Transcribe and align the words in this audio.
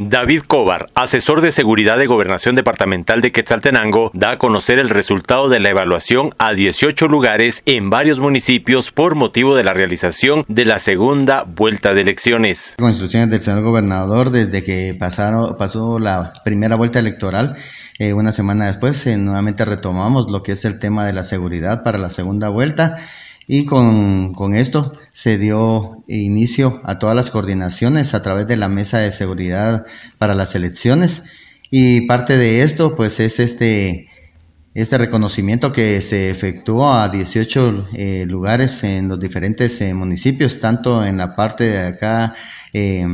David 0.00 0.42
Cobar, 0.42 0.86
asesor 0.94 1.40
de 1.40 1.50
seguridad 1.50 1.98
de 1.98 2.06
Gobernación 2.06 2.54
Departamental 2.54 3.20
de 3.20 3.32
Quetzaltenango, 3.32 4.12
da 4.14 4.30
a 4.30 4.36
conocer 4.36 4.78
el 4.78 4.90
resultado 4.90 5.48
de 5.48 5.58
la 5.58 5.70
evaluación 5.70 6.30
a 6.38 6.52
18 6.52 7.08
lugares 7.08 7.64
en 7.66 7.90
varios 7.90 8.20
municipios 8.20 8.92
por 8.92 9.16
motivo 9.16 9.56
de 9.56 9.64
la 9.64 9.74
realización 9.74 10.44
de 10.46 10.66
la 10.66 10.78
segunda 10.78 11.42
vuelta 11.42 11.94
de 11.94 12.02
elecciones. 12.02 12.76
Con 12.78 12.90
instrucciones 12.90 13.28
del 13.30 13.40
señor 13.40 13.62
gobernador, 13.62 14.30
desde 14.30 14.62
que 14.62 14.94
pasaron, 14.96 15.56
pasó 15.58 15.98
la 15.98 16.32
primera 16.44 16.76
vuelta 16.76 17.00
electoral, 17.00 17.56
eh, 17.98 18.12
una 18.12 18.30
semana 18.30 18.66
después 18.66 19.04
eh, 19.08 19.16
nuevamente 19.16 19.64
retomamos 19.64 20.30
lo 20.30 20.44
que 20.44 20.52
es 20.52 20.64
el 20.64 20.78
tema 20.78 21.04
de 21.06 21.12
la 21.12 21.24
seguridad 21.24 21.82
para 21.82 21.98
la 21.98 22.10
segunda 22.10 22.50
vuelta 22.50 22.98
y 23.50 23.64
con, 23.64 24.34
con, 24.34 24.54
esto 24.54 24.92
se 25.10 25.38
dio 25.38 26.04
inicio 26.06 26.82
a 26.84 26.98
todas 26.98 27.16
las 27.16 27.30
coordinaciones 27.30 28.12
a 28.12 28.22
través 28.22 28.46
de 28.46 28.58
la 28.58 28.68
Mesa 28.68 28.98
de 28.98 29.10
Seguridad 29.10 29.86
para 30.18 30.34
las 30.34 30.54
elecciones. 30.54 31.24
Y 31.70 32.02
parte 32.02 32.36
de 32.36 32.60
esto, 32.60 32.94
pues, 32.94 33.20
es 33.20 33.40
este, 33.40 34.10
este 34.74 34.98
reconocimiento 34.98 35.72
que 35.72 36.02
se 36.02 36.28
efectuó 36.28 36.92
a 36.92 37.08
18 37.08 37.88
eh, 37.94 38.26
lugares 38.28 38.84
en 38.84 39.08
los 39.08 39.18
diferentes 39.18 39.80
eh, 39.80 39.94
municipios, 39.94 40.60
tanto 40.60 41.02
en 41.04 41.16
la 41.16 41.34
parte 41.34 41.64
de 41.64 41.86
acá. 41.86 42.34
Eh, 42.74 43.06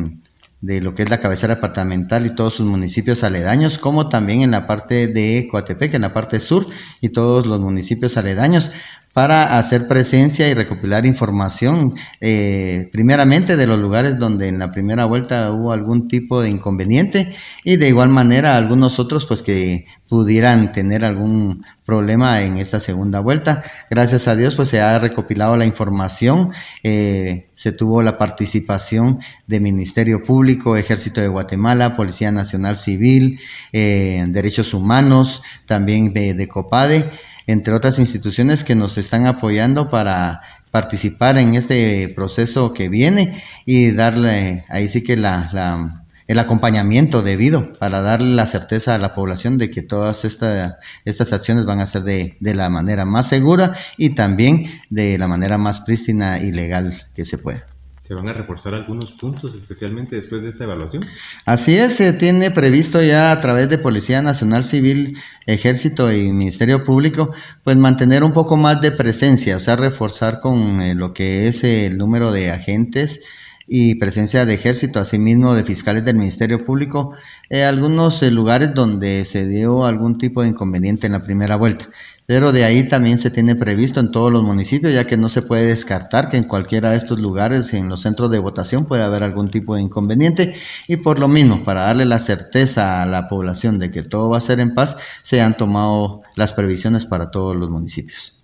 de 0.61 0.80
lo 0.80 0.95
que 0.95 1.03
es 1.03 1.11
la 1.11 1.20
cabecera 1.20 1.56
departamental 1.56 2.25
y 2.25 2.34
todos 2.34 2.55
sus 2.55 2.64
municipios 2.64 3.23
aledaños, 3.23 3.77
como 3.77 4.09
también 4.09 4.41
en 4.41 4.53
la 4.53 4.66
parte 4.66 5.09
de 5.09 5.47
Coatepec, 5.51 5.92
en 5.92 6.01
la 6.01 6.14
parte 6.14 6.41
sur 6.41 6.66
y 7.03 7.11
todos 7.11 7.47
los 7.47 7.61
municipios 7.61 8.16
aledaños, 8.16 8.70
para 9.14 9.56
hacer 9.59 9.86
presencia 9.86 10.48
y 10.48 10.54
recopilar 10.54 11.06
información, 11.06 11.95
eh, 12.20 12.91
primeramente 12.92 13.56
de 13.56 13.66
los 13.68 13.78
lugares 13.78 14.18
donde 14.18 14.48
en 14.48 14.59
la 14.59 14.72
primera 14.72 15.05
vuelta 15.05 15.52
hubo 15.52 15.72
algún 15.72 16.09
tipo 16.09 16.42
de 16.42 16.50
inconveniente 16.50 17.32
y 17.62 17.77
de 17.77 17.88
igual 17.88 18.08
manera 18.08 18.56
algunos 18.56 18.98
otros 18.98 19.24
pues 19.27 19.45
que 19.45 19.86
pudieran 20.08 20.72
tener 20.72 21.05
algún 21.05 21.64
problema 21.86 22.42
en 22.42 22.56
esta 22.56 22.80
segunda 22.80 23.20
vuelta. 23.20 23.62
Gracias 23.89 24.27
a 24.27 24.34
Dios 24.34 24.56
pues 24.56 24.69
se 24.69 24.80
ha 24.80 24.98
recopilado 24.98 25.56
la 25.56 25.64
información, 25.64 26.50
eh, 26.83 27.50
se 27.52 27.70
tuvo 27.70 28.02
la 28.02 28.19
participación 28.19 29.20
de 29.46 29.61
Ministerio 29.61 30.24
Público, 30.24 30.77
Ejército 30.77 31.20
de 31.20 31.28
Guatemala, 31.28 31.94
Policía 31.94 32.33
Nacional 32.33 32.78
Civil, 32.78 33.39
eh, 33.72 34.24
Derechos 34.27 34.74
Humanos, 34.74 35.44
también 35.67 36.12
de 36.12 36.48
COPADE 36.48 37.12
entre 37.47 37.75
otras 37.75 37.98
instituciones 37.98 38.64
que 38.64 38.75
nos 38.75 38.98
están 38.98 39.27
apoyando 39.27 39.91
para 39.91 40.41
participar 40.70 41.39
en 41.39 41.55
este 41.55 42.12
proceso 42.17 42.73
que 42.73 42.89
viene 42.89 43.42
y 43.64 43.92
darle 43.92 44.64
ahí 44.69 44.89
sí 44.89 45.05
que 45.05 45.17
la, 45.17 46.05
el 46.27 46.39
acompañamiento 46.39 47.23
debido 47.23 47.75
para 47.75 48.01
darle 48.01 48.34
la 48.34 48.47
certeza 48.47 48.95
a 48.95 48.98
la 48.98 49.14
población 49.14 49.59
de 49.59 49.70
que 49.70 49.83
todas 49.83 50.25
estas 50.25 51.33
acciones 51.33 51.64
van 51.64 51.81
a 51.81 51.86
ser 51.86 52.03
de, 52.03 52.36
de 52.41 52.55
la 52.55 52.70
manera 52.70 53.05
más 53.05 53.28
segura 53.28 53.77
y 53.97 54.11
también 54.11 54.81
de 54.91 55.19
la 55.19 55.29
manera 55.29 55.58
más 55.58 55.81
prístina 55.81 56.39
y 56.39 56.51
legal 56.51 57.03
que 57.14 57.25
se 57.25 57.39
pueda. 57.39 57.73
¿Se 58.06 58.12
van 58.12 58.28
a 58.28 58.34
reforzar 58.34 58.74
algunos 58.74 59.12
puntos, 59.12 59.55
especialmente 59.55 60.16
después 60.16 60.42
de 60.42 60.50
esta 60.50 60.64
evaluación? 60.64 61.06
Así 61.47 61.74
es, 61.74 61.97
se 61.97 62.12
tiene 62.12 62.50
previsto 62.50 63.02
ya 63.02 63.33
a 63.33 63.41
través 63.41 63.70
de 63.70 63.78
Policía 63.78 64.20
Nacional 64.20 64.62
Civil, 64.62 65.16
Ejército 65.46 66.12
y 66.12 66.30
Ministerio 66.30 66.84
Público, 66.84 67.33
pues 67.62 67.78
mantener 67.78 68.22
un 68.22 68.34
poco 68.34 68.58
más 68.58 68.83
de 68.83 68.92
presencia, 68.92 69.56
o 69.56 69.61
sea, 69.61 69.77
reforzar 69.77 70.41
con 70.42 70.83
eh, 70.83 70.94
lo 70.94 71.14
que 71.14 71.48
es 71.48 71.64
el 71.64 71.96
número 71.96 72.30
de 72.30 72.50
agentes 72.50 73.24
y 73.67 73.97
presencia 73.97 74.45
de 74.45 74.55
ejército, 74.55 75.01
asimismo 75.01 75.55
de 75.55 75.65
fiscales 75.65 76.05
del 76.05 76.17
Ministerio 76.17 76.65
Público, 76.65 77.15
eh, 77.48 77.65
algunos 77.65 78.23
eh, 78.23 78.31
lugares 78.31 78.75
donde 78.75 79.25
se 79.25 79.47
dio 79.47 79.84
algún 79.84 80.19
tipo 80.19 80.43
de 80.43 80.48
inconveniente 80.48 81.07
en 81.07 81.12
la 81.12 81.25
primera 81.25 81.57
vuelta. 81.57 81.89
Pero 82.27 82.53
de 82.53 82.65
ahí 82.65 82.89
también 82.89 83.19
se 83.19 83.31
tiene 83.31 83.55
previsto 83.55 84.01
en 84.01 84.11
todos 84.11 84.33
los 84.33 84.42
municipios, 84.42 84.95
ya 84.95 85.07
que 85.07 85.19
no 85.19 85.29
se 85.29 85.42
puede 85.42 85.67
descartar 85.67 86.30
que 86.30 86.39
en 86.39 86.45
cualquiera 86.45 86.91
de 86.91 86.97
estos 86.97 87.19
lugares, 87.19 87.74
en 87.74 87.91
los 87.91 88.01
centros 88.03 88.30
de 88.30 88.39
votación, 88.39 88.86
puede 88.86 89.03
haber 89.03 89.23
algún 89.23 89.51
tipo 89.51 89.74
de 89.74 89.83
inconveniente. 89.83 90.55
Y 90.89 90.97
por 90.97 91.19
lo 91.19 91.29
mismo, 91.29 91.64
para 91.64 91.83
darle 91.83 92.07
la 92.07 92.19
certeza 92.19 93.03
a 93.03 93.07
la 93.07 93.29
población 93.29 93.79
de 93.79 93.91
que 93.91 94.03
todo 94.03 94.30
va 94.30 94.39
a 94.39 94.41
ser 94.41 94.61
en 94.61 94.74
paz, 94.74 94.97
se 95.23 95.42
han 95.42 95.57
tomado 95.57 96.23
las 96.35 96.53
previsiones 96.55 97.05
para 97.05 97.30
todos 97.30 97.55
los 97.57 97.69
municipios. 97.70 98.43